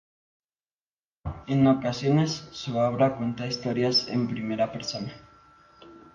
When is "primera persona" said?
4.27-5.11